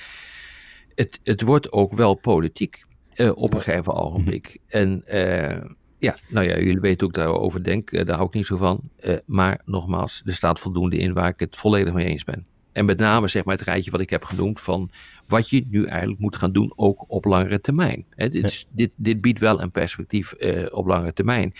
het, 0.95 1.19
het 1.23 1.41
wordt 1.41 1.71
ook 1.71 1.93
wel 1.93 2.13
politiek 2.13 2.83
eh, 3.13 3.31
op 3.35 3.53
een 3.53 3.61
gegeven 3.61 3.93
ogenblik. 3.93 4.57
En 4.67 5.03
eh, 5.05 5.61
ja, 5.97 6.15
nou 6.27 6.47
ja, 6.47 6.57
jullie 6.57 6.79
weten 6.79 7.07
ook 7.07 7.13
daarover 7.13 7.63
denk. 7.63 7.91
daar 7.91 8.15
hou 8.15 8.27
ik 8.27 8.33
niet 8.33 8.45
zo 8.45 8.57
van. 8.57 8.89
Maar 9.25 9.61
nogmaals, 9.65 10.21
er 10.25 10.33
staat 10.33 10.59
voldoende 10.59 10.97
in 10.97 11.13
waar 11.13 11.29
ik 11.29 11.39
het 11.39 11.55
volledig 11.55 11.93
mee 11.93 12.07
eens 12.07 12.23
ben. 12.23 12.45
En 12.79 12.85
met 12.85 12.99
name 12.99 13.27
zeg 13.27 13.43
maar 13.43 13.55
het 13.55 13.65
rijtje 13.65 13.91
wat 13.91 13.99
ik 13.99 14.09
heb 14.09 14.23
genoemd 14.23 14.61
van 14.61 14.89
wat 15.27 15.49
je 15.49 15.65
nu 15.69 15.85
eigenlijk 15.85 16.19
moet 16.19 16.35
gaan 16.35 16.51
doen, 16.51 16.73
ook 16.75 17.05
op 17.07 17.25
langere 17.25 17.61
termijn. 17.61 18.05
Dit, 18.15 18.67
dit, 18.71 18.91
dit 18.95 19.21
biedt 19.21 19.39
wel 19.39 19.61
een 19.61 19.71
perspectief 19.71 20.31
eh, 20.31 20.65
op 20.71 20.87
langere 20.87 21.13
termijn. 21.13 21.53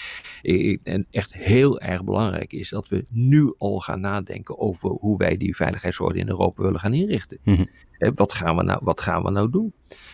En 0.83 1.07
echt 1.11 1.33
heel 1.33 1.79
erg 1.79 2.03
belangrijk 2.03 2.53
is 2.53 2.69
dat 2.69 2.87
we 2.87 3.05
nu 3.09 3.53
al 3.57 3.79
gaan 3.79 3.99
nadenken 3.99 4.59
over 4.59 4.89
hoe 4.89 5.17
wij 5.17 5.37
die 5.37 5.55
veiligheidsorde 5.55 6.19
in 6.19 6.29
Europa 6.29 6.63
willen 6.63 6.79
gaan 6.79 6.93
inrichten. 6.93 7.37
Hè, 7.91 8.13
wat, 8.13 8.33
gaan 8.33 8.55
we 8.55 8.63
nou, 8.63 8.79
wat 8.83 9.01
gaan 9.01 9.23
we 9.23 9.31
nou 9.31 9.49
doen? 9.49 9.73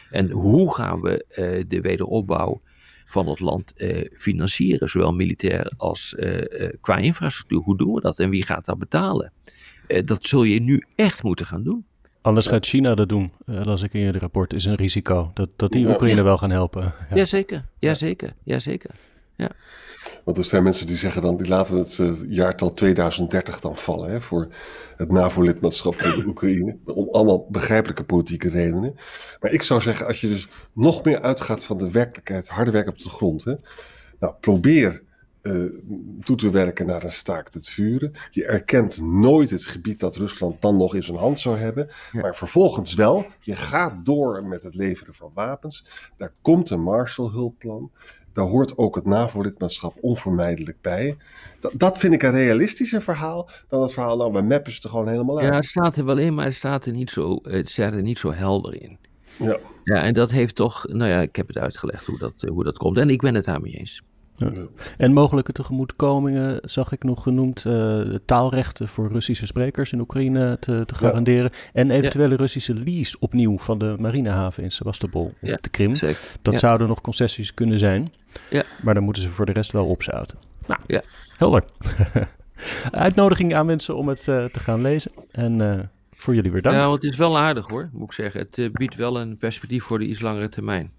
En 0.10 0.30
hoe 0.32 0.76
gaan 0.76 1.02
we 1.02 1.26
eh, 1.26 1.64
de 1.68 1.82
wederopbouw 1.82 2.62
van 3.06 3.28
het 3.28 3.40
land 3.40 3.74
eh, 3.74 4.10
financieren, 4.18 4.90
zowel 4.90 5.14
militair 5.14 5.74
als 5.78 6.16
qua 6.82 6.98
infrastructuur? 6.98 7.60
Hoe 7.60 7.78
doen 7.78 7.94
we 7.94 8.02
dat 8.02 8.20
en 8.20 8.30
wie 8.30 8.44
gaat 8.44 8.66
dat 8.66 8.80
betalen? 8.80 9.32
Eh, 9.88 10.06
dat 10.06 10.26
zul 10.26 10.44
je 10.44 10.62
nu 10.62 10.84
echt 10.96 11.24
moeten 11.24 11.46
gaan 11.46 11.64
doen. 11.64 11.86
Anders 12.22 12.48
gaat 12.48 12.66
China 12.66 12.96
dat 12.96 13.10
doen, 13.10 13.32
eh, 13.46 13.66
las 13.66 13.82
ik 13.82 13.94
in 13.94 14.00
je 14.00 14.20
rapport. 14.20 14.54
Is 14.54 14.66
een 14.66 14.76
risico. 14.76 15.32
Dat, 15.34 15.50
dat 15.56 15.72
die 15.72 15.86
Ja. 15.86 15.92
Oekraïne 15.92 16.22
wel 16.22 16.38
gaan 16.38 16.50
helpen. 16.52 16.82
Ja. 17.10 17.16
Jazeker, 17.16 17.66
jazeker, 17.80 18.34
jazeker. 18.44 18.92
Want 20.24 20.38
er 20.38 20.44
zijn 20.44 20.64
mensen 20.64 20.88
die 20.88 20.96
zeggen 20.96 21.22
dan, 21.22 21.38
die 21.38 21.48
laten 21.48 21.78
het 21.78 22.00
eh, 22.00 22.12
jaartal 22.30 22.74
2030 22.74 23.60
dan 23.60 23.78
vallen 23.78 24.10
hè, 24.10 24.22
voor 24.22 24.48
het 24.96 25.12
NAVO-lidmaatschap 25.12 26.02
van 26.02 26.12
de 26.12 26.26
Oekraïne. 26.30 26.78
Om 26.86 27.10
allemaal 27.10 27.48
begrijpelijke 27.50 28.04
politieke 28.04 28.50
redenen. 28.50 28.96
Maar 29.40 29.52
ik 29.52 29.64
zou 29.64 29.82
zeggen, 29.82 30.06
als 30.06 30.22
je 30.22 30.28
dus 30.28 30.48
nog 30.74 31.04
meer 31.04 31.22
uitgaat 31.22 31.66
van 31.66 31.78
de 31.78 31.92
werkelijkheid, 31.92 32.48
harde 32.48 32.72
werk 32.72 32.88
op 32.88 33.00
de 33.00 33.10
grond. 33.10 33.44
Hè, 33.44 33.54
nou, 34.20 34.34
probeer 34.40 35.02
eh, 35.46 35.64
toe 36.24 36.36
te 36.36 36.50
werken 36.50 36.86
naar 36.86 37.04
een 37.04 37.12
staakt 37.12 37.54
het 37.54 37.70
vuren. 37.70 38.12
Je 38.30 38.46
erkent 38.46 39.02
nooit 39.02 39.50
het 39.50 39.66
gebied 39.66 40.00
dat 40.00 40.16
Rusland 40.16 40.62
dan 40.62 40.78
nog 40.78 40.96
in 40.96 41.04
zijn 41.04 41.18
hand 41.18 41.40
zou 41.40 41.58
hebben. 41.58 41.88
Ja. 42.12 42.22
Maar 42.22 42.36
vervolgens 42.36 42.94
wel, 42.94 43.26
je 43.40 43.56
gaat 43.56 44.06
door 44.06 44.44
met 44.46 44.64
het 44.64 44.76
leveren 44.76 45.14
van 45.14 45.32
wapens. 45.34 45.88
Daar 46.18 46.34
komt 46.42 46.70
een 46.70 46.82
Marshallhulpplan. 46.82 47.92
Daar 48.34 48.46
hoort 48.46 48.78
ook 48.78 48.96
het 48.96 49.06
NAVO-lidmaatschap 49.06 49.98
onvermijdelijk 50.02 50.82
bij. 50.82 51.18
Dat, 51.60 51.72
dat 51.76 51.98
vind 51.98 52.14
ik 52.14 52.24
een 52.24 52.32
realistischer 52.32 53.02
verhaal 53.02 53.50
dan 53.68 53.82
het 53.82 53.94
verhaal, 53.94 54.18
nou, 54.18 54.34
we 54.34 54.42
mappen 54.42 54.72
ze 54.72 54.82
er 54.82 54.90
gewoon 54.90 55.08
helemaal 55.08 55.40
uit. 55.40 55.48
Ja, 55.48 55.56
het 55.56 55.66
staat 55.66 55.96
er 55.96 56.06
wel 56.06 56.18
in, 56.18 56.34
maar 56.34 56.46
het 56.46 56.54
staat 56.54 56.86
er 56.86 56.94
niet 56.94 57.10
zo, 57.10 57.40
het 57.44 57.70
staat 57.70 57.94
er 57.94 58.02
niet 58.02 58.20
zo 58.20 58.32
helder 58.32 58.82
in. 58.82 58.98
Ja. 59.38 59.60
Ja, 59.84 60.04
en 60.04 60.14
dat 60.14 60.32
heeft 60.32 60.56
toch, 60.56 60.88
nou 60.88 61.10
ja, 61.10 61.22
ik 61.22 61.36
heb 61.36 61.48
het 61.48 61.58
uitgelegd 61.58 62.06
hoe 62.06 62.18
dat, 62.18 62.42
hoe 62.42 62.64
dat 62.64 62.78
komt. 62.78 62.98
En 62.98 63.10
ik 63.10 63.22
ben 63.22 63.36
het 63.36 63.46
daarmee 63.46 63.74
eens. 63.74 64.02
Ja. 64.38 64.52
En 64.98 65.14
mogelijke 65.14 65.52
tegemoetkomingen 65.52 66.60
zag 66.64 66.92
ik 66.92 67.04
nog 67.04 67.24
genoemd. 67.24 67.64
Uh, 67.68 68.02
taalrechten 68.26 68.88
voor 68.88 69.12
Russische 69.12 69.46
sprekers 69.46 69.92
in 69.92 70.00
Oekraïne 70.00 70.58
te, 70.60 70.86
te 70.86 70.96
garanderen. 70.96 71.50
Ja. 71.54 71.70
En 71.74 71.92
eventuele 71.92 72.30
ja. 72.30 72.36
Russische 72.36 72.74
lease 72.74 73.18
opnieuw 73.20 73.58
van 73.58 73.78
de 73.78 73.96
marinehaven 74.00 74.64
in 74.64 74.72
Sebastopol 74.72 75.34
op 75.42 75.62
de 75.62 75.70
Krim. 75.70 75.96
Zeker. 75.96 76.20
Dat 76.42 76.60
zouden 76.60 76.88
nog 76.88 77.02
concessies 77.02 77.54
kunnen 77.54 77.80
zijn. 77.80 78.14
Ja. 78.50 78.64
Maar 78.82 78.94
dan 78.94 79.04
moeten 79.04 79.24
ze 79.24 79.30
voor 79.30 79.46
de 79.46 79.52
rest 79.52 79.72
wel 79.72 79.86
opzouten. 79.86 80.38
Nou, 80.68 80.80
ja. 80.88 81.02
helder. 81.38 81.64
Uitnodiging 82.92 83.56
aan 83.56 83.66
mensen 83.66 83.96
om 83.96 84.08
het 84.08 84.28
uh, 84.28 84.46
te 84.46 84.60
gaan 84.60 84.82
lezen. 84.82 85.12
En 85.32 85.60
uh, 85.60 85.80
voor 86.12 86.36
jullie 86.36 86.52
weer 86.52 86.62
dank. 86.62 86.76
Ja, 86.76 86.88
want 86.88 87.02
het 87.02 87.12
is 87.12 87.18
wel 87.18 87.38
aardig 87.38 87.68
hoor, 87.68 87.90
moet 87.92 88.08
ik 88.08 88.14
zeggen. 88.14 88.40
Het 88.40 88.58
uh, 88.58 88.72
biedt 88.72 88.96
wel 88.96 89.20
een 89.20 89.38
perspectief 89.38 89.84
voor 89.84 90.00
de 90.00 90.06
iets 90.06 90.22
langere 90.22 90.50
termijn. 90.50 90.92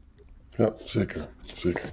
Ja, 0.57 0.73
zeker. 0.75 1.28
zeker. 1.40 1.93